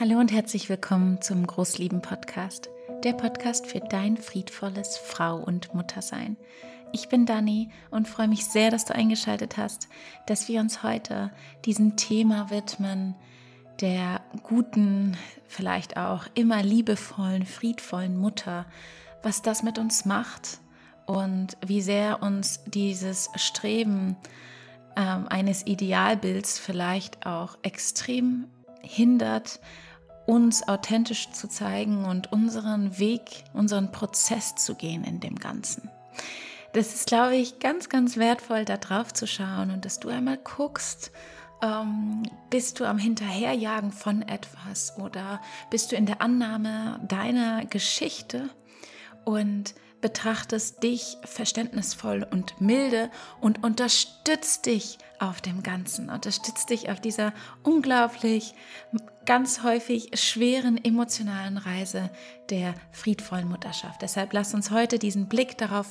[0.00, 2.68] Hallo und herzlich willkommen zum Großlieben Podcast,
[3.02, 6.36] der Podcast für dein friedvolles Frau- und Muttersein.
[6.92, 9.88] Ich bin Dani und freue mich sehr, dass du eingeschaltet hast,
[10.26, 11.32] dass wir uns heute
[11.64, 13.16] diesem Thema widmen,
[13.80, 15.16] der guten,
[15.48, 18.66] vielleicht auch immer liebevollen, friedvollen Mutter,
[19.24, 20.60] was das mit uns macht
[21.06, 24.16] und wie sehr uns dieses Streben
[24.94, 28.46] ähm, eines Idealbilds vielleicht auch extrem
[28.80, 29.58] hindert,
[30.28, 35.90] uns authentisch zu zeigen und unseren Weg, unseren Prozess zu gehen in dem Ganzen.
[36.74, 40.36] Das ist, glaube ich, ganz, ganz wertvoll, da drauf zu schauen und dass du einmal
[40.36, 41.12] guckst,
[41.62, 48.50] ähm, bist du am Hinterherjagen von etwas oder bist du in der Annahme deiner Geschichte
[49.24, 57.00] und betrachtest dich verständnisvoll und milde und unterstützt dich auf dem Ganzen, unterstützt dich auf
[57.00, 58.54] dieser unglaublich,
[59.26, 62.10] ganz häufig schweren emotionalen Reise
[62.50, 64.02] der friedvollen Mutterschaft.
[64.02, 65.86] Deshalb lass uns heute diesen Blick darauf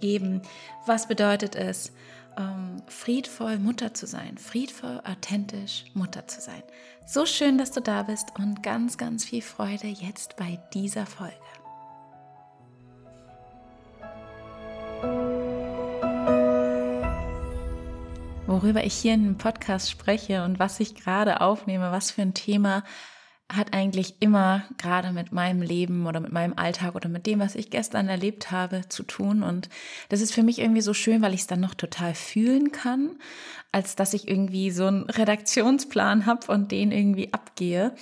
[0.00, 0.42] geben,
[0.86, 1.92] was bedeutet es,
[2.36, 6.62] ähm, friedvoll Mutter zu sein, friedvoll, authentisch Mutter zu sein.
[7.06, 11.34] So schön, dass du da bist und ganz, ganz viel Freude jetzt bei dieser Folge.
[18.54, 22.34] Worüber ich hier in einem Podcast spreche und was ich gerade aufnehme, was für ein
[22.34, 22.84] Thema
[23.52, 27.56] hat eigentlich immer gerade mit meinem Leben oder mit meinem Alltag oder mit dem, was
[27.56, 29.42] ich gestern erlebt habe, zu tun.
[29.42, 29.68] Und
[30.08, 33.18] das ist für mich irgendwie so schön, weil ich es dann noch total fühlen kann,
[33.74, 37.92] als dass ich irgendwie so einen Redaktionsplan habe und den irgendwie abgehe,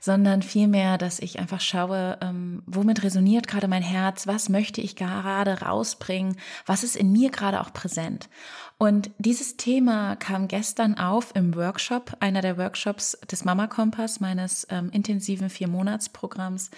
[0.00, 4.96] sondern vielmehr, dass ich einfach schaue, ähm, womit resoniert gerade mein Herz, was möchte ich
[4.96, 8.30] gerade rausbringen, was ist in mir gerade auch präsent.
[8.78, 14.66] Und dieses Thema kam gestern auf im Workshop, einer der Workshops des Mama Kompass, meines
[14.70, 16.70] ähm, intensiven Vier-Monats-Programms,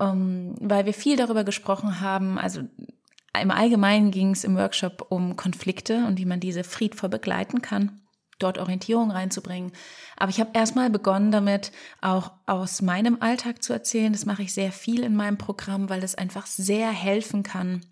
[0.00, 2.36] ähm, weil wir viel darüber gesprochen haben.
[2.36, 2.60] Also
[3.38, 8.00] im Allgemeinen ging es im Workshop um Konflikte und wie man diese friedvoll begleiten kann
[8.40, 9.72] dort Orientierung reinzubringen.
[10.16, 14.12] Aber ich habe erstmal begonnen damit, auch aus meinem Alltag zu erzählen.
[14.12, 17.86] Das mache ich sehr viel in meinem Programm, weil es einfach sehr helfen kann,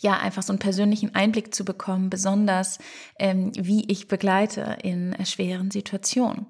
[0.00, 2.78] ja, einfach so einen persönlichen Einblick zu bekommen, besonders
[3.18, 6.46] ähm, wie ich begleite in schweren Situationen.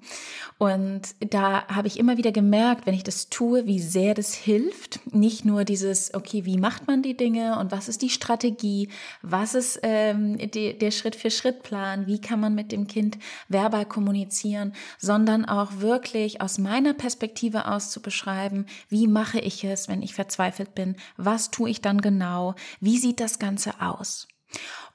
[0.57, 4.99] Und da habe ich immer wieder gemerkt, wenn ich das tue, wie sehr das hilft.
[5.13, 8.89] Nicht nur dieses, okay, wie macht man die Dinge und was ist die Strategie,
[9.21, 13.17] was ist ähm, die, der Schritt-für-Schritt-Plan, wie kann man mit dem Kind
[13.49, 19.87] verbal kommunizieren, sondern auch wirklich aus meiner Perspektive aus zu beschreiben, wie mache ich es,
[19.87, 24.27] wenn ich verzweifelt bin, was tue ich dann genau, wie sieht das Ganze aus?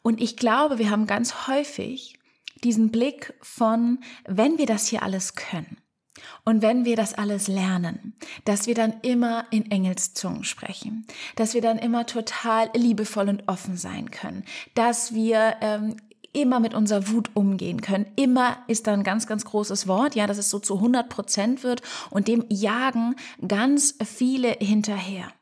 [0.03, 2.19] Und ich glaube, wir haben ganz häufig
[2.65, 5.79] diesen Blick von, wenn wir das hier alles können
[6.45, 8.15] und wenn wir das alles lernen,
[8.45, 13.77] dass wir dann immer in Engelszungen sprechen, dass wir dann immer total liebevoll und offen
[13.77, 15.97] sein können, dass wir ähm,
[16.33, 18.07] immer mit unserer Wut umgehen können.
[18.17, 21.63] Immer ist da ein ganz, ganz großes Wort, ja, dass es so zu 100 Prozent
[21.63, 25.33] wird und dem jagen ganz viele hinterher.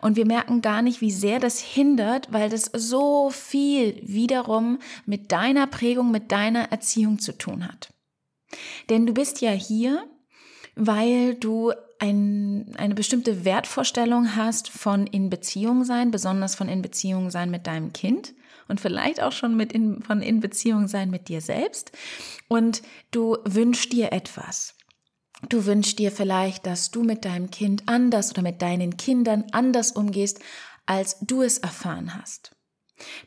[0.00, 5.32] Und wir merken gar nicht, wie sehr das hindert, weil das so viel wiederum mit
[5.32, 7.92] deiner Prägung, mit deiner Erziehung zu tun hat.
[8.88, 10.04] Denn du bist ja hier,
[10.74, 17.30] weil du ein, eine bestimmte Wertvorstellung hast von in Beziehung sein, besonders von in Beziehung
[17.30, 18.34] sein mit deinem Kind
[18.68, 21.92] und vielleicht auch schon mit in, von in Beziehung sein mit dir selbst.
[22.48, 24.74] Und du wünschst dir etwas.
[25.48, 29.92] Du wünschst dir vielleicht, dass du mit deinem Kind anders oder mit deinen Kindern anders
[29.92, 30.40] umgehst,
[30.86, 32.52] als du es erfahren hast.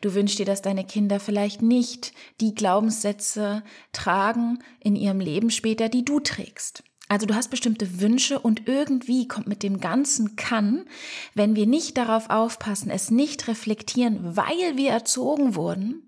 [0.01, 5.89] Du wünschst dir, dass deine Kinder vielleicht nicht die Glaubenssätze tragen in ihrem Leben später,
[5.89, 6.83] die du trägst.
[7.07, 10.85] Also du hast bestimmte Wünsche und irgendwie kommt mit dem ganzen kann,
[11.33, 16.07] wenn wir nicht darauf aufpassen, es nicht reflektieren, weil wir erzogen wurden,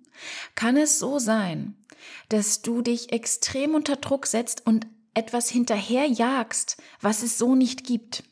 [0.54, 1.76] kann es so sein,
[2.30, 8.24] dass du dich extrem unter Druck setzt und etwas hinterherjagst, was es so nicht gibt.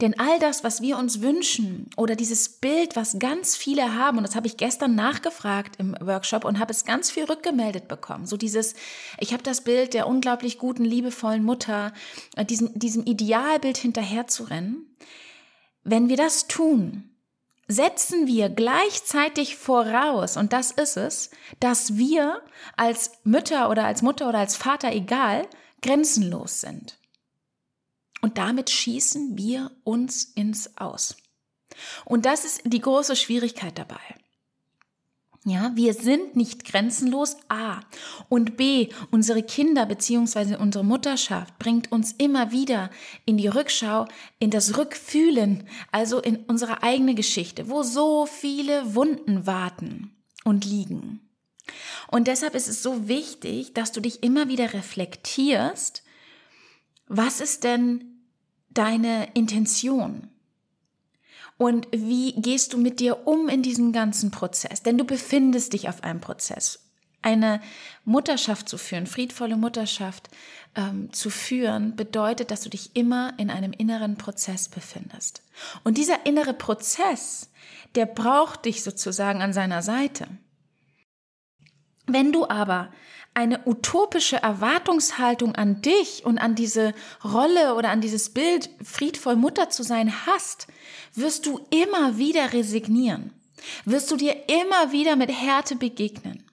[0.00, 4.24] Denn all das, was wir uns wünschen oder dieses Bild, was ganz viele haben, und
[4.24, 8.26] das habe ich gestern nachgefragt im Workshop und habe es ganz viel rückgemeldet bekommen.
[8.26, 8.74] So dieses,
[9.18, 11.92] ich habe das Bild der unglaublich guten, liebevollen Mutter,
[12.36, 14.86] äh, diesem, diesem Idealbild hinterherzurennen.
[15.82, 17.10] Wenn wir das tun,
[17.66, 21.30] setzen wir gleichzeitig voraus, und das ist es,
[21.60, 22.42] dass wir
[22.76, 25.46] als Mütter oder als Mutter oder als Vater, egal,
[25.84, 26.98] grenzenlos sind.
[28.20, 31.16] Und damit schießen wir uns ins Aus.
[32.04, 34.00] Und das ist die große Schwierigkeit dabei.
[35.46, 37.80] Ja, wir sind nicht grenzenlos A.
[38.30, 40.56] Und B, unsere Kinder bzw.
[40.56, 42.88] unsere Mutterschaft bringt uns immer wieder
[43.26, 44.06] in die Rückschau,
[44.38, 51.23] in das Rückfühlen, also in unsere eigene Geschichte, wo so viele Wunden warten und liegen.
[52.08, 56.02] Und deshalb ist es so wichtig, dass du dich immer wieder reflektierst,
[57.06, 58.04] was ist denn
[58.70, 60.28] deine Intention?
[61.56, 64.82] Und wie gehst du mit dir um in diesem ganzen Prozess?
[64.82, 66.80] Denn du befindest dich auf einem Prozess.
[67.22, 67.60] Eine
[68.04, 70.28] Mutterschaft zu führen, friedvolle Mutterschaft
[70.74, 75.42] ähm, zu führen, bedeutet, dass du dich immer in einem inneren Prozess befindest.
[75.84, 77.50] Und dieser innere Prozess,
[77.94, 80.26] der braucht dich sozusagen an seiner Seite.
[82.06, 82.90] Wenn du aber
[83.34, 89.70] eine utopische Erwartungshaltung an dich und an diese Rolle oder an dieses Bild, friedvoll Mutter
[89.70, 90.68] zu sein, hast,
[91.14, 93.32] wirst du immer wieder resignieren,
[93.84, 96.44] wirst du dir immer wieder mit Härte begegnen.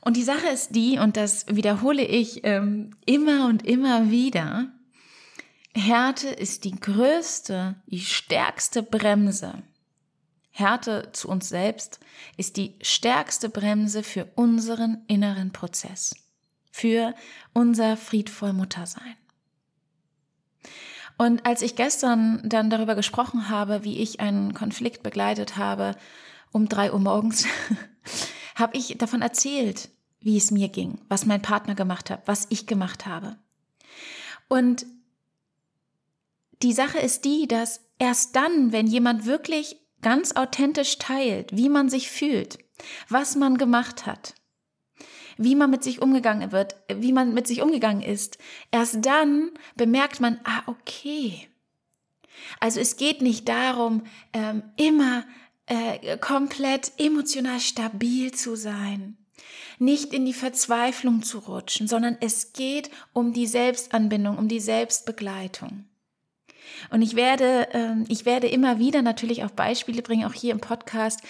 [0.00, 4.72] Und die Sache ist die, und das wiederhole ich ähm, immer und immer wieder,
[5.74, 9.62] Härte ist die größte, die stärkste Bremse,
[10.58, 12.00] Härte zu uns selbst
[12.36, 16.16] ist die stärkste Bremse für unseren inneren Prozess,
[16.72, 17.14] für
[17.52, 19.14] unser friedvoll Muttersein.
[21.16, 25.94] Und als ich gestern dann darüber gesprochen habe, wie ich einen Konflikt begleitet habe,
[26.50, 27.46] um drei Uhr morgens,
[28.56, 29.90] habe ich davon erzählt,
[30.20, 33.36] wie es mir ging, was mein Partner gemacht hat, was ich gemacht habe.
[34.48, 34.86] Und
[36.62, 41.88] die Sache ist die, dass erst dann, wenn jemand wirklich ganz authentisch teilt, wie man
[41.88, 42.58] sich fühlt,
[43.08, 44.34] was man gemacht hat,
[45.36, 48.38] wie man mit sich umgegangen wird, wie man mit sich umgegangen ist,
[48.70, 51.48] erst dann bemerkt man, ah, okay.
[52.60, 55.24] Also es geht nicht darum, ähm, immer
[55.66, 59.16] äh, komplett emotional stabil zu sein,
[59.78, 65.87] nicht in die Verzweiflung zu rutschen, sondern es geht um die Selbstanbindung, um die Selbstbegleitung.
[66.90, 70.60] Und ich werde, ähm, ich werde immer wieder natürlich auch Beispiele bringen, auch hier im
[70.60, 71.20] Podcast.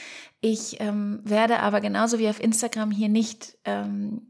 [0.40, 4.23] Ich ähm, werde aber genauso wie auf Instagram hier nicht ähm,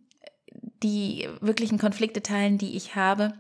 [0.83, 3.35] die wirklichen Konflikte teilen, die ich habe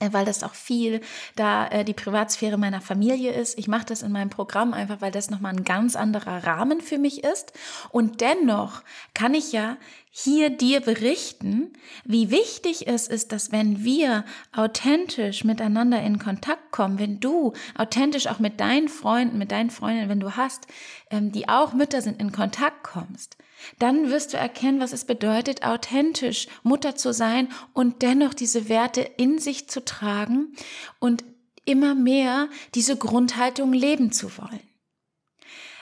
[0.00, 1.00] weil das auch viel
[1.36, 3.58] da äh, die Privatsphäre meiner Familie ist.
[3.58, 6.98] Ich mache das in meinem Programm einfach, weil das nochmal ein ganz anderer Rahmen für
[6.98, 7.52] mich ist.
[7.90, 8.82] Und dennoch
[9.14, 9.76] kann ich ja
[10.10, 11.74] hier dir berichten,
[12.06, 18.26] wie wichtig es ist, dass wenn wir authentisch miteinander in Kontakt kommen, wenn du authentisch
[18.26, 20.66] auch mit deinen Freunden, mit deinen Freundinnen, wenn du hast,
[21.10, 23.36] ähm, die auch Mütter sind, in Kontakt kommst,
[23.78, 29.00] dann wirst du erkennen, was es bedeutet, authentisch Mutter zu sein und dennoch diese Werte
[29.00, 30.54] in sich zu tragen
[30.98, 31.24] und
[31.64, 34.62] immer mehr diese Grundhaltung leben zu wollen.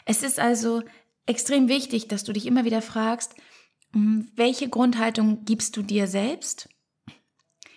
[0.07, 0.83] Es ist also
[1.27, 3.35] extrem wichtig, dass du dich immer wieder fragst,
[3.93, 6.69] hm, welche Grundhaltung gibst du dir selbst?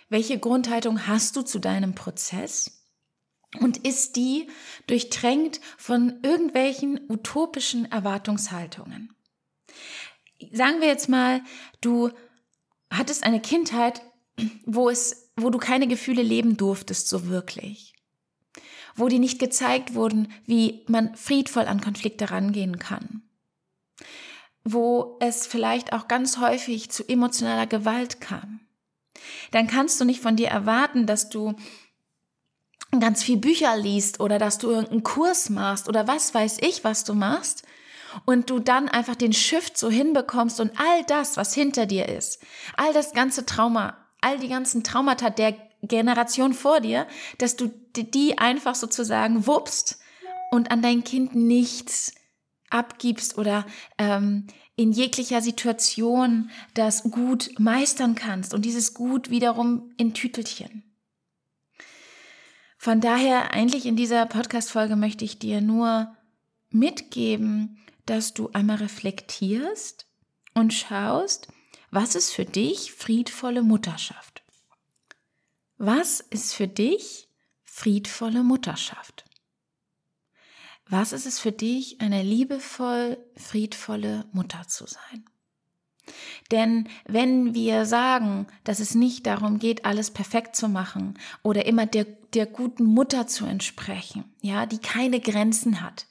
[0.10, 2.86] Welche Grundhaltung hast du zu deinem Prozess?
[3.60, 4.50] Und ist die
[4.88, 9.17] durchtränkt von irgendwelchen utopischen Erwartungshaltungen?
[10.52, 11.42] Sagen wir jetzt mal,
[11.82, 12.12] du
[12.92, 14.02] hattest eine Kindheit,
[14.66, 17.96] wo es, wo du keine Gefühle leben durftest, so wirklich.
[18.96, 23.24] Wo dir nicht gezeigt wurden, wie man friedvoll an Konflikte rangehen kann.
[24.64, 28.60] Wo es vielleicht auch ganz häufig zu emotionaler Gewalt kam,
[29.52, 31.56] dann kannst du nicht von dir erwarten, dass du
[33.00, 37.04] ganz viel Bücher liest oder dass du irgendeinen Kurs machst oder was weiß ich, was
[37.04, 37.64] du machst
[38.26, 42.42] und du dann einfach den Shift so hinbekommst und all das, was hinter dir ist,
[42.76, 47.08] all das ganze Trauma, all die ganzen Traumata der Generation vor dir,
[47.38, 50.00] dass du die einfach sozusagen wuppst
[50.52, 52.14] und an dein Kind nichts
[52.70, 53.66] abgibst oder
[53.98, 60.84] ähm, in jeglicher Situation das gut meistern kannst und dieses Gut wiederum in Tütelchen.
[62.78, 66.16] Von daher eigentlich in dieser Podcast-Folge möchte ich dir nur
[66.70, 70.08] mitgeben, dass du einmal reflektierst
[70.54, 71.48] und schaust,
[71.92, 74.44] was ist für dich friedvolle Mutterschaft?
[75.78, 77.30] Was ist für dich
[77.64, 79.26] friedvolle Mutterschaft?
[80.90, 85.26] Was ist es für dich, eine liebevoll, friedvolle Mutter zu sein?
[86.52, 91.86] Denn wenn wir sagen, dass es nicht darum geht, alles perfekt zu machen oder immer
[91.86, 96.08] der, der guten Mutter zu entsprechen, ja, die keine Grenzen hat,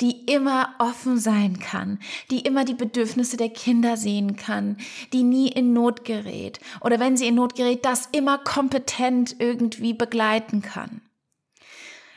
[0.00, 1.98] die immer offen sein kann,
[2.30, 4.76] die immer die Bedürfnisse der Kinder sehen kann,
[5.12, 9.94] die nie in Not gerät oder wenn sie in Not gerät, das immer kompetent irgendwie
[9.94, 11.00] begleiten kann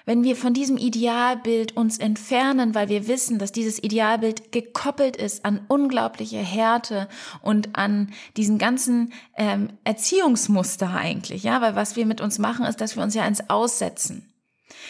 [0.05, 5.45] wenn wir von diesem Idealbild uns entfernen, weil wir wissen, dass dieses Idealbild gekoppelt ist
[5.45, 7.07] an unglaubliche Härte
[7.41, 12.81] und an diesen ganzen ähm, Erziehungsmuster eigentlich, ja, weil was wir mit uns machen, ist,
[12.81, 14.29] dass wir uns ja ins Aussetzen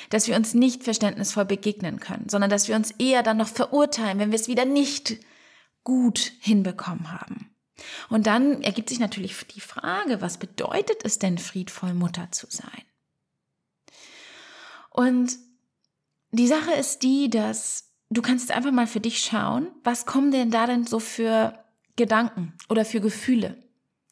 [0.10, 4.20] dass wir uns nicht verständnisvoll begegnen können, sondern dass wir uns eher dann noch verurteilen,
[4.20, 5.17] wenn wir es wieder nicht
[5.84, 7.55] gut hinbekommen haben.
[8.10, 12.84] Und dann ergibt sich natürlich die Frage, was bedeutet es denn, friedvoll Mutter zu sein?
[14.93, 15.38] Und
[16.31, 20.51] die Sache ist die, dass du kannst einfach mal für dich schauen, was kommen denn
[20.51, 21.59] da denn so für
[21.95, 23.57] Gedanken oder für Gefühle?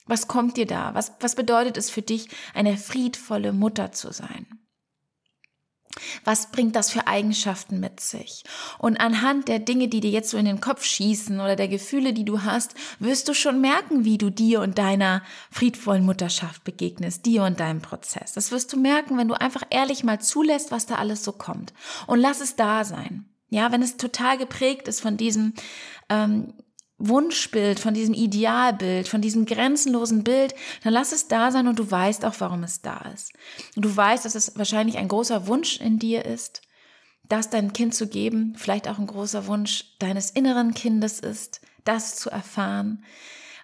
[0.07, 0.93] Was kommt dir da?
[0.95, 4.45] Was, was bedeutet es für dich, eine friedvolle Mutter zu sein?
[6.23, 8.43] Was bringt das für Eigenschaften mit sich?
[8.77, 12.13] Und anhand der Dinge, die dir jetzt so in den Kopf schießen oder der Gefühle,
[12.13, 15.21] die du hast, wirst du schon merken, wie du dir und deiner
[15.51, 18.33] friedvollen Mutterschaft begegnest, dir und deinem Prozess.
[18.33, 21.73] Das wirst du merken, wenn du einfach ehrlich mal zulässt, was da alles so kommt.
[22.07, 23.25] Und lass es da sein.
[23.49, 25.53] Ja, wenn es total geprägt ist von diesem
[26.09, 26.53] ähm,
[27.07, 30.53] Wunschbild, von diesem Idealbild, von diesem grenzenlosen Bild,
[30.83, 33.33] dann lass es da sein und du weißt auch, warum es da ist.
[33.75, 36.61] Und du weißt, dass es wahrscheinlich ein großer Wunsch in dir ist,
[37.27, 42.15] das deinem Kind zu geben, vielleicht auch ein großer Wunsch deines inneren Kindes ist, das
[42.15, 43.03] zu erfahren.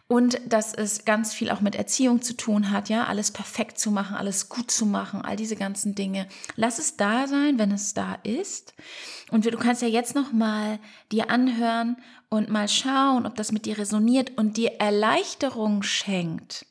[0.08, 3.92] Und dass es ganz viel auch mit Erziehung zu tun hat, ja, alles perfekt zu
[3.92, 6.28] machen, alles gut zu machen, all diese ganzen Dinge.
[6.56, 8.74] Lass es da sein, wenn es da ist.
[9.32, 10.80] Und du kannst ja jetzt noch mal
[11.12, 11.98] dir anhören
[12.30, 16.66] und mal schauen, ob das mit dir resoniert und dir Erleichterung schenkt,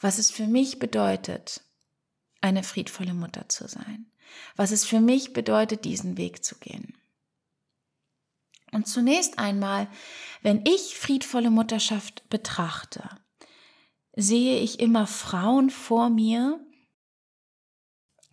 [0.00, 1.62] was es für mich bedeutet,
[2.40, 4.06] eine friedvolle Mutter zu sein,
[4.54, 6.94] was es für mich bedeutet, diesen Weg zu gehen.
[8.72, 9.86] Und zunächst einmal,
[10.42, 13.08] wenn ich friedvolle Mutterschaft betrachte,
[14.16, 16.58] sehe ich immer Frauen vor mir,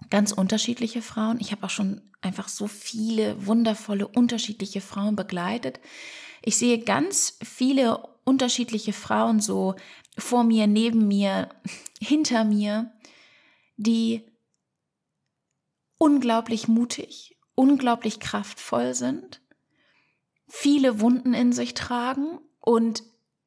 [0.10, 1.40] ganz unterschiedliche Frauen.
[1.40, 5.80] Ich habe auch schon einfach so viele wundervolle, unterschiedliche Frauen begleitet.
[6.42, 9.76] Ich sehe ganz viele unterschiedliche Frauen so
[10.18, 11.50] vor mir, neben mir,
[12.02, 12.92] hinter mir,
[13.78, 14.26] die
[15.98, 19.42] unglaublich mutig, unglaublich kraftvoll sind,
[20.50, 23.04] viele Wunden in sich tragen und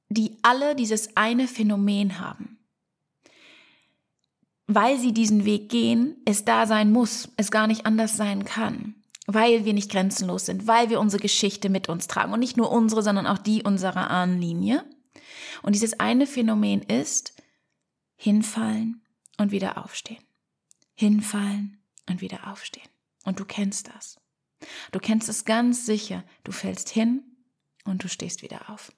[0.09, 2.59] die alle dieses eine Phänomen haben.
[4.67, 8.95] Weil sie diesen Weg gehen, es da sein muss, es gar nicht anders sein kann
[9.27, 12.71] weil wir nicht grenzenlos sind, weil wir unsere Geschichte mit uns tragen und nicht nur
[12.71, 14.85] unsere, sondern auch die unserer Ahnenlinie.
[15.63, 17.35] Und dieses eine Phänomen ist
[18.17, 19.03] hinfallen
[19.39, 20.23] und wieder aufstehen.
[20.95, 22.89] Hinfallen und wieder aufstehen.
[23.25, 24.21] Und du kennst das.
[24.91, 26.25] Du kennst es ganz sicher.
[26.45, 27.23] Du fällst hin
[27.85, 28.93] und du stehst wieder auf.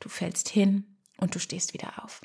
[0.00, 2.20] Du fällst hin und du stehst wieder auf.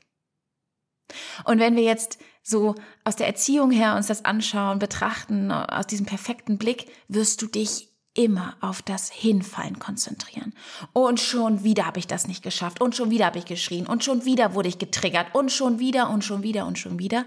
[1.45, 6.05] Und wenn wir jetzt so aus der Erziehung her uns das anschauen, betrachten, aus diesem
[6.05, 10.53] perfekten Blick, wirst du dich immer auf das Hinfallen konzentrieren.
[10.93, 12.79] Und schon wieder habe ich das nicht geschafft.
[12.81, 13.87] Und schon wieder habe ich geschrien.
[13.87, 15.33] Und schon wieder wurde ich getriggert.
[15.33, 17.25] Und schon wieder und schon wieder und schon wieder.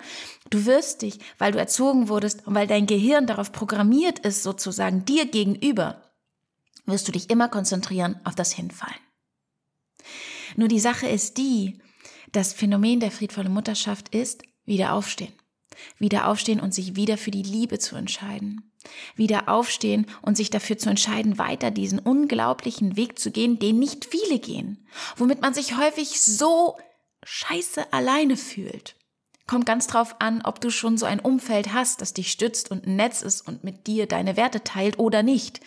[0.51, 5.05] Du wirst dich, weil du erzogen wurdest und weil dein Gehirn darauf programmiert ist, sozusagen
[5.05, 6.03] dir gegenüber,
[6.85, 8.95] wirst du dich immer konzentrieren auf das Hinfallen.
[10.55, 11.81] Nur die Sache ist die,
[12.31, 15.33] das Phänomen der friedvollen Mutterschaft ist wieder aufstehen.
[15.99, 18.73] Wieder aufstehen und sich wieder für die Liebe zu entscheiden.
[19.15, 24.05] Wieder aufstehen und sich dafür zu entscheiden, weiter diesen unglaublichen Weg zu gehen, den nicht
[24.05, 24.87] viele gehen.
[25.17, 26.77] Womit man sich häufig so
[27.25, 28.97] scheiße alleine fühlt.
[29.47, 32.87] Kommt ganz drauf an, ob du schon so ein Umfeld hast, das dich stützt und
[32.87, 35.61] ein Netz ist und mit dir deine Werte teilt oder nicht.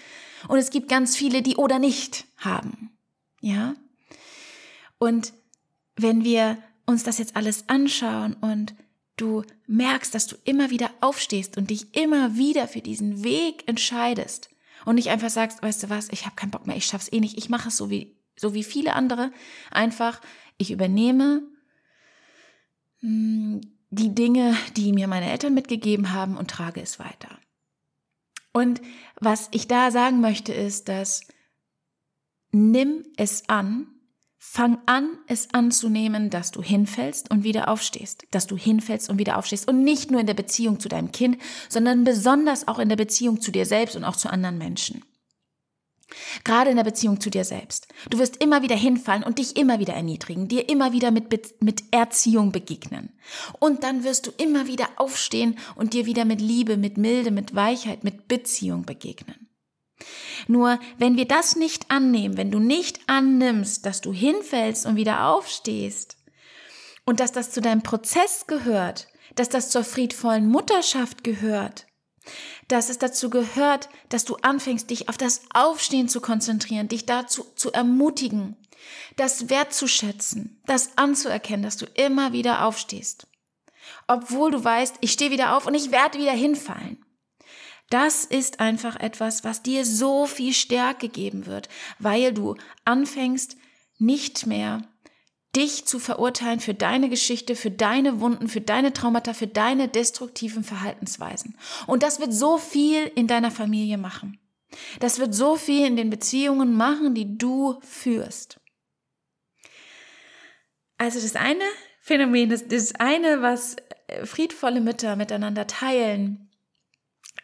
[0.48, 2.92] Und es gibt ganz viele, die oder nicht haben.
[3.42, 3.76] Ja?
[4.98, 5.34] Und
[5.96, 8.74] wenn wir uns das jetzt alles anschauen und
[9.22, 14.50] du merkst, dass du immer wieder aufstehst und dich immer wieder für diesen Weg entscheidest
[14.86, 17.20] und nicht einfach sagst, weißt du was, ich habe keinen Bock mehr, ich schaff's eh
[17.20, 19.32] nicht, ich mache es so wie so wie viele andere,
[19.70, 20.22] einfach
[20.58, 21.44] ich übernehme
[23.02, 27.40] hm, die Dinge, die mir meine Eltern mitgegeben haben und trage es weiter.
[28.54, 28.82] Und
[29.20, 31.22] was ich da sagen möchte ist, dass
[32.52, 33.88] nimm es an,
[34.42, 39.38] Fang an, es anzunehmen, dass du hinfällst und wieder aufstehst, dass du hinfällst und wieder
[39.38, 42.96] aufstehst und nicht nur in der Beziehung zu deinem Kind, sondern besonders auch in der
[42.96, 45.04] Beziehung zu dir selbst und auch zu anderen Menschen.
[46.46, 47.90] Gerade in der Beziehung zu dir selbst.
[48.10, 51.84] Du wirst immer wieder hinfallen und dich immer wieder erniedrigen, dir immer wieder mit, mit
[51.92, 53.12] Erziehung begegnen.
[53.60, 57.56] Und dann wirst du immer wieder aufstehen und dir wieder mit Liebe, mit Milde, mit
[57.56, 59.49] Weichheit, mit Beziehung begegnen.
[60.48, 65.26] Nur wenn wir das nicht annehmen, wenn du nicht annimmst, dass du hinfällst und wieder
[65.28, 66.18] aufstehst
[67.06, 71.88] und dass das zu deinem Prozess gehört, dass das zur friedvollen Mutterschaft gehört,
[72.68, 77.46] dass es dazu gehört, dass du anfängst, dich auf das Aufstehen zu konzentrieren, dich dazu
[77.56, 78.56] zu ermutigen,
[79.16, 83.28] das wertzuschätzen, das anzuerkennen, dass du immer wieder aufstehst.
[84.08, 87.04] Obwohl du weißt, ich stehe wieder auf und ich werde wieder hinfallen.
[87.90, 92.56] Das ist einfach etwas, was dir so viel Stärke geben wird, weil du
[92.86, 93.58] anfängst,
[93.98, 94.84] nicht mehr
[95.56, 100.64] dich zu verurteilen für deine Geschichte, für deine Wunden, für deine Traumata, für deine destruktiven
[100.64, 101.58] Verhaltensweisen.
[101.88, 104.40] Und das wird so viel in deiner Familie machen.
[105.00, 108.60] Das wird so viel in den Beziehungen machen, die du führst.
[110.98, 111.64] Also das eine
[112.02, 113.78] Phänomen, das, das eine, was
[114.08, 116.49] äh, friedvolle Mütter miteinander teilen,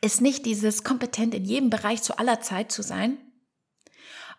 [0.06, 3.18] ist nicht dieses kompetent in jedem Bereich zu aller Zeit zu sein,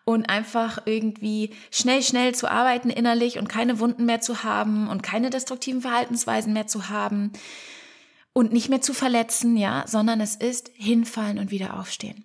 [0.07, 5.03] und einfach irgendwie schnell, schnell zu arbeiten innerlich und keine Wunden mehr zu haben und
[5.03, 7.33] keine destruktiven Verhaltensweisen mehr zu haben
[8.31, 12.23] und nicht mehr zu verletzen, ja, sondern es ist hinfallen und wieder aufstehen.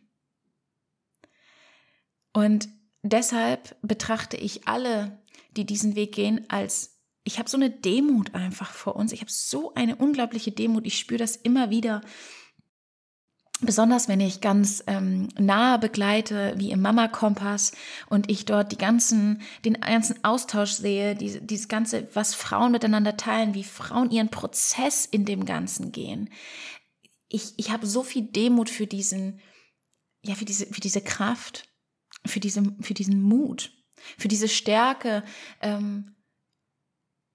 [2.33, 2.69] Und
[3.03, 5.21] deshalb betrachte ich alle,
[5.57, 9.11] die diesen Weg gehen, als ich habe so eine Demut einfach vor uns.
[9.11, 10.87] Ich habe so eine unglaubliche Demut.
[10.87, 12.01] Ich spüre das immer wieder,
[13.65, 17.71] Besonders wenn ich ganz ähm, nahe begleite, wie im Mama-Kompass,
[18.09, 23.17] und ich dort die ganzen, den ganzen Austausch sehe, diese, dieses ganze, was Frauen miteinander
[23.17, 26.29] teilen, wie Frauen ihren Prozess in dem Ganzen gehen.
[27.29, 29.39] Ich, ich habe so viel Demut für diesen,
[30.25, 31.73] ja, für diese, für diese Kraft,
[32.27, 33.73] für, diese, für diesen Mut,
[34.19, 35.23] für diese Stärke,
[35.61, 36.17] ähm,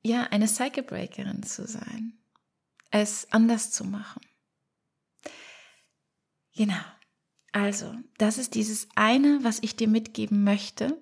[0.03, 2.19] ja, eine Cycle Breakerin zu sein,
[2.91, 4.26] es anders zu machen.
[6.57, 6.73] Genau.
[7.53, 11.01] Also, das ist dieses eine, was ich dir mitgeben möchte.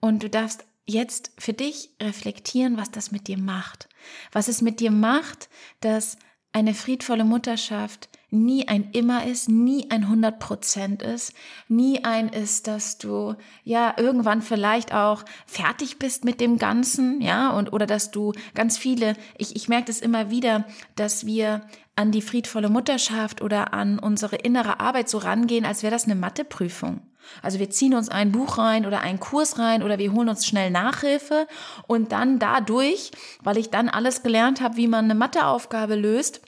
[0.00, 3.88] Und du darfst jetzt für dich reflektieren, was das mit dir macht.
[4.32, 5.48] Was es mit dir macht,
[5.80, 6.18] dass
[6.52, 11.34] eine friedvolle Mutterschaft nie ein immer ist, nie ein 100 Prozent ist,
[11.68, 17.50] nie ein ist, dass du ja irgendwann vielleicht auch fertig bist mit dem Ganzen, ja,
[17.50, 20.66] und oder dass du ganz viele, ich, ich merke das immer wieder,
[20.96, 21.62] dass wir
[21.94, 26.14] an die friedvolle Mutterschaft oder an unsere innere Arbeit so rangehen, als wäre das eine
[26.14, 27.02] Matheprüfung.
[27.42, 30.46] Also wir ziehen uns ein Buch rein oder einen Kurs rein oder wir holen uns
[30.46, 31.46] schnell Nachhilfe
[31.86, 33.10] und dann dadurch,
[33.42, 36.40] weil ich dann alles gelernt habe, wie man eine Matheaufgabe löst,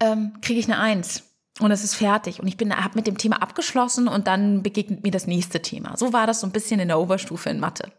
[0.00, 1.24] ähm, kriege ich eine Eins
[1.60, 5.02] und es ist fertig und ich bin habe mit dem Thema abgeschlossen und dann begegnet
[5.02, 5.96] mir das nächste Thema.
[5.96, 7.92] So war das so ein bisschen in der Oberstufe in Mathe.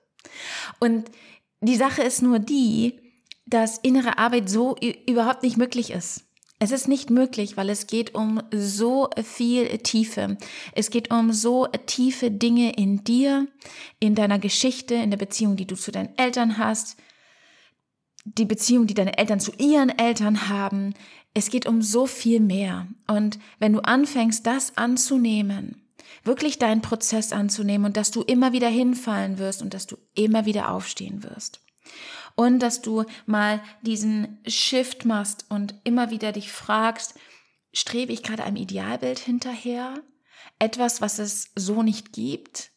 [0.79, 1.09] Und
[1.61, 3.04] die Sache ist nur die,
[3.45, 4.75] dass innere Arbeit so
[5.07, 6.23] überhaupt nicht möglich ist.
[6.57, 10.37] Es ist nicht möglich, weil es geht um so viel Tiefe.
[10.71, 13.47] Es geht um so tiefe Dinge in dir,
[13.99, 16.97] in deiner Geschichte, in der Beziehung, die du zu deinen Eltern hast,
[18.23, 20.93] die Beziehung, die deine Eltern zu ihren Eltern haben,
[21.33, 22.87] es geht um so viel mehr.
[23.07, 25.83] Und wenn du anfängst, das anzunehmen,
[26.23, 30.45] wirklich deinen Prozess anzunehmen und dass du immer wieder hinfallen wirst und dass du immer
[30.45, 31.64] wieder aufstehen wirst.
[32.35, 37.15] Und dass du mal diesen Shift machst und immer wieder dich fragst,
[37.73, 40.01] strebe ich gerade einem Idealbild hinterher?
[40.59, 42.71] Etwas, was es so nicht gibt?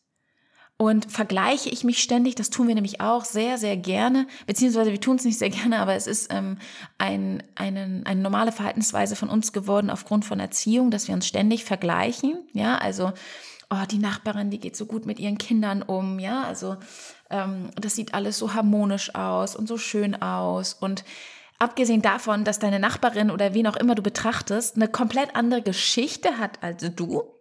[0.81, 5.01] Und vergleiche ich mich ständig, das tun wir nämlich auch sehr, sehr gerne, beziehungsweise wir
[5.01, 6.57] tun es nicht sehr gerne, aber es ist ähm,
[6.99, 11.65] ein, eine, eine normale Verhaltensweise von uns geworden aufgrund von Erziehung, dass wir uns ständig
[11.65, 12.47] vergleichen.
[12.53, 13.13] Ja, also,
[13.71, 16.77] oh, die Nachbarin, die geht so gut mit ihren Kindern um, ja, also
[17.31, 20.75] ähm, das sieht alles so harmonisch aus und so schön aus.
[20.75, 21.05] Und
[21.59, 26.39] abgesehen davon, dass deine Nachbarin oder wen auch immer du betrachtest, eine komplett andere Geschichte
[26.39, 27.39] hat als du,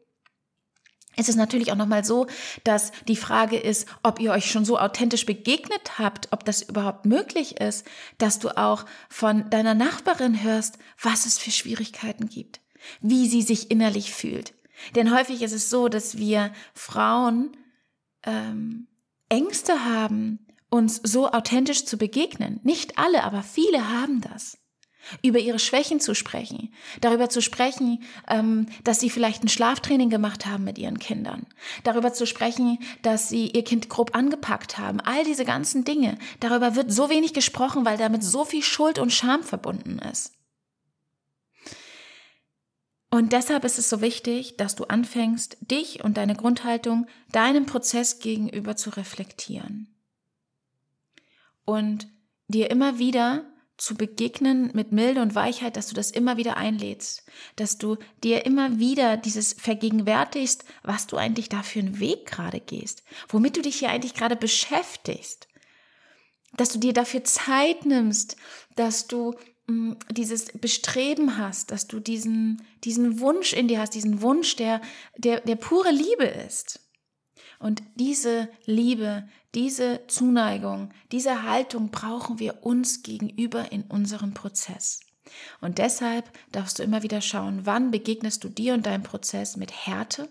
[1.20, 2.28] es ist natürlich auch nochmal so,
[2.64, 7.06] dass die Frage ist, ob ihr euch schon so authentisch begegnet habt, ob das überhaupt
[7.06, 7.88] möglich ist,
[8.20, 12.62] dass du auch von deiner Nachbarin hörst, was es für Schwierigkeiten gibt,
[13.02, 14.54] wie sie sich innerlich fühlt.
[14.96, 17.56] Denn häufig ist es so, dass wir Frauen
[18.24, 18.88] ähm,
[19.30, 22.60] Ängste haben, uns so authentisch zu begegnen.
[22.64, 24.58] Nicht alle, aber viele haben das
[25.22, 26.70] über ihre Schwächen zu sprechen,
[27.02, 31.46] darüber zu sprechen, ähm, dass sie vielleicht ein Schlaftraining gemacht haben mit ihren Kindern,
[31.84, 35.00] darüber zu sprechen, dass sie ihr Kind grob angepackt haben.
[35.00, 39.14] All diese ganzen Dinge, darüber wird so wenig gesprochen, weil damit so viel Schuld und
[39.14, 40.34] Scham verbunden ist.
[43.10, 48.20] Und deshalb ist es so wichtig, dass du anfängst, dich und deine Grundhaltung deinem Prozess
[48.20, 49.96] gegenüber zu reflektieren.
[51.64, 52.08] Und
[52.48, 53.46] dir immer wieder
[53.78, 57.24] zu begegnen mit Milde und Weichheit, dass du das immer wieder einlädst,
[57.56, 62.60] dass du dir immer wieder dieses vergegenwärtigst, was du eigentlich da für einen Weg gerade
[62.60, 65.48] gehst, womit du dich hier eigentlich gerade beschäftigst,
[66.56, 68.36] dass du dir dafür Zeit nimmst,
[68.76, 69.36] dass du
[70.12, 74.82] dieses Bestreben hast, dass du diesen, diesen Wunsch in dir hast, diesen Wunsch, der,
[75.18, 76.80] der, der pure Liebe ist.
[77.60, 85.02] Und diese Liebe, diese Zuneigung, diese Haltung brauchen wir uns gegenüber in unserem Prozess.
[85.60, 89.72] Und deshalb darfst du immer wieder schauen, wann begegnest du dir und deinem Prozess mit
[89.72, 90.30] Härte,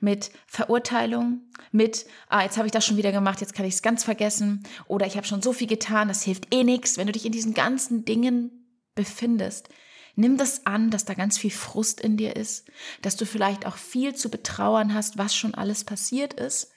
[0.00, 1.40] mit Verurteilung,
[1.72, 4.62] mit, ah, jetzt habe ich das schon wieder gemacht, jetzt kann ich es ganz vergessen,
[4.86, 6.96] oder ich habe schon so viel getan, das hilft eh nichts.
[6.96, 8.50] Wenn du dich in diesen ganzen Dingen
[8.94, 9.68] befindest,
[10.14, 12.70] nimm das an, dass da ganz viel Frust in dir ist,
[13.02, 16.72] dass du vielleicht auch viel zu betrauern hast, was schon alles passiert ist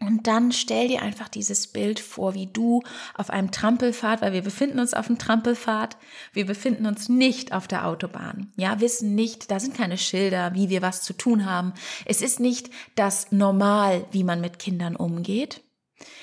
[0.00, 2.82] und dann stell dir einfach dieses Bild vor, wie du
[3.14, 5.96] auf einem Trampelpfad, weil wir befinden uns auf einem Trampelpfad,
[6.32, 8.52] wir befinden uns nicht auf der Autobahn.
[8.56, 11.74] Ja, wissen nicht, da sind keine Schilder, wie wir was zu tun haben.
[12.06, 15.62] Es ist nicht das Normal, wie man mit Kindern umgeht,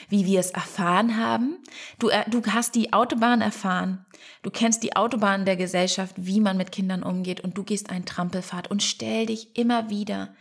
[0.09, 1.57] wie wir es erfahren haben.
[1.97, 4.05] Du, äh, du hast die Autobahn erfahren.
[4.43, 8.05] Du kennst die Autobahn der Gesellschaft, wie man mit Kindern umgeht und du gehst einen
[8.05, 10.35] Trampelpfad und stell dich immer wieder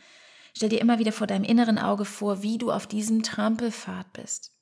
[0.55, 4.53] Stell dir immer wieder vor deinem inneren Auge vor, wie du auf diesem Trampelpfad bist.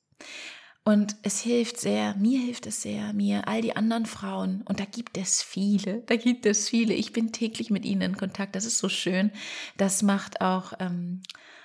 [0.83, 4.85] Und es hilft sehr, mir hilft es sehr, mir, all die anderen Frauen, und da
[4.85, 6.93] gibt es viele, da gibt es viele.
[6.93, 9.31] Ich bin täglich mit ihnen in Kontakt, das ist so schön.
[9.77, 11.21] Das macht auch ähm,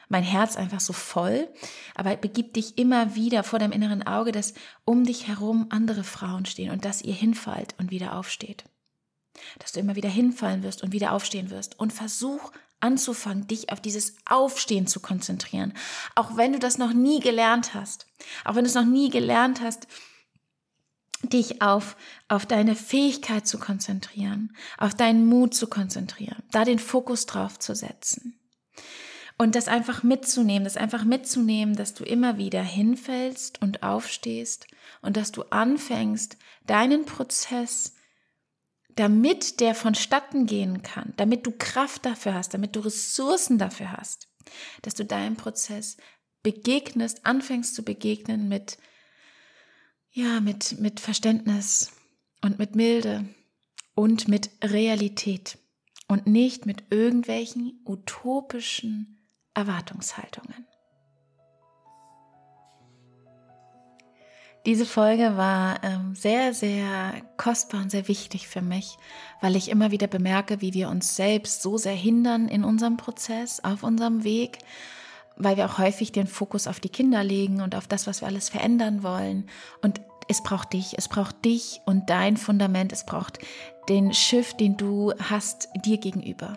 [0.08, 1.48] mein Herz einfach so voll.
[1.94, 6.44] Aber begib dich immer wieder vor deinem inneren Auge, dass um dich herum andere Frauen
[6.44, 8.64] stehen und dass ihr hinfallt und wieder aufsteht.
[9.58, 11.78] Dass du immer wieder hinfallen wirst und wieder aufstehen wirst.
[11.78, 12.52] Und versuch
[12.84, 15.72] anzufangen, dich auf dieses Aufstehen zu konzentrieren.
[16.14, 18.06] Auch wenn du das noch nie gelernt hast.
[18.44, 19.88] Auch wenn du es noch nie gelernt hast,
[21.22, 21.96] dich auf,
[22.28, 27.74] auf deine Fähigkeit zu konzentrieren, auf deinen Mut zu konzentrieren, da den Fokus drauf zu
[27.74, 28.38] setzen.
[29.38, 34.66] Und das einfach mitzunehmen, das einfach mitzunehmen, dass du immer wieder hinfällst und aufstehst
[35.00, 37.93] und dass du anfängst, deinen Prozess
[38.96, 44.28] damit der vonstatten gehen kann, damit du Kraft dafür hast, damit du Ressourcen dafür hast,
[44.82, 45.96] dass du deinem Prozess
[46.42, 48.78] begegnest, anfängst zu begegnen mit,
[50.12, 51.92] ja, mit, mit Verständnis
[52.42, 53.28] und mit Milde
[53.94, 55.58] und mit Realität
[56.06, 59.18] und nicht mit irgendwelchen utopischen
[59.54, 60.66] Erwartungshaltungen.
[64.66, 68.96] Diese Folge war ähm, sehr, sehr kostbar und sehr wichtig für mich,
[69.42, 73.60] weil ich immer wieder bemerke, wie wir uns selbst so sehr hindern in unserem Prozess,
[73.62, 74.58] auf unserem Weg,
[75.36, 78.28] weil wir auch häufig den Fokus auf die Kinder legen und auf das, was wir
[78.28, 79.50] alles verändern wollen.
[79.82, 83.40] Und es braucht dich, es braucht dich und dein Fundament, es braucht
[83.90, 86.56] den Schiff, den du hast dir gegenüber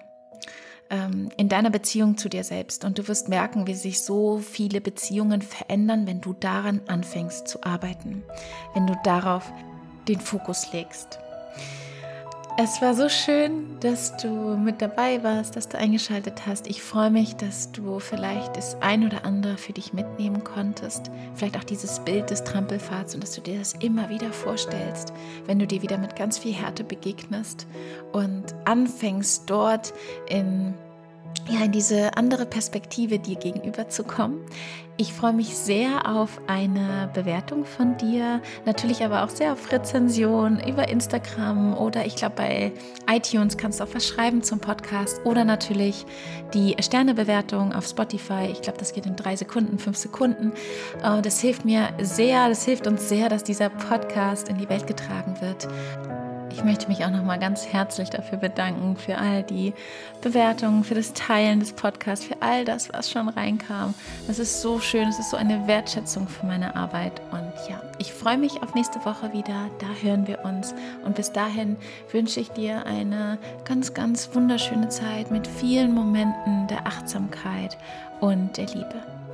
[0.89, 2.85] ähm, in deiner Beziehung zu dir selbst.
[2.85, 7.63] Und du wirst merken, wie sich so viele Beziehungen verändern, wenn du daran anfängst zu
[7.63, 8.23] arbeiten,
[8.73, 9.51] wenn du darauf
[10.07, 11.19] den Fokus legst.
[12.59, 16.65] Es war so schön, dass du mit dabei warst, dass du eingeschaltet hast.
[16.65, 21.11] Ich freue mich, dass du vielleicht das ein oder andere für dich mitnehmen konntest.
[21.35, 25.13] Vielleicht auch dieses Bild des Trampelfahrts und dass du dir das immer wieder vorstellst,
[25.45, 27.67] wenn du dir wieder mit ganz viel Härte begegnest
[28.11, 29.93] und anfängst dort
[30.27, 30.73] in
[31.49, 34.45] ja, in diese andere Perspektive dir gegenüber zu kommen.
[34.99, 40.59] Ich freue mich sehr auf eine Bewertung von dir, natürlich aber auch sehr auf Rezension
[40.67, 42.71] über Instagram oder ich glaube bei
[43.07, 46.03] iTunes kannst du auch was schreiben zum Podcast oder natürlich
[46.55, 48.47] die Sternebewertung auf Spotify.
[48.51, 50.51] Ich glaube, das geht in drei Sekunden, fünf Sekunden.
[51.03, 54.87] Äh, das hilft mir sehr, das hilft uns sehr, dass dieser Podcast in die Welt
[54.87, 55.67] getragen wird.
[56.57, 59.75] Ich möchte mich auch nochmal ganz herzlich dafür bedanken, für all die
[60.21, 63.93] Bewertungen, für das Teilen des Podcasts, für all das, was schon reinkam.
[64.25, 67.21] Das ist so schön, es ist so eine Wertschätzung für meine Arbeit.
[67.31, 69.69] Und ja, ich freue mich auf nächste Woche wieder.
[69.77, 70.73] Da hören wir uns.
[71.05, 71.75] Und bis dahin
[72.11, 77.77] wünsche ich dir eine ganz, ganz wunderschöne Zeit mit vielen Momenten der Achtsamkeit
[78.19, 79.26] und der Liebe.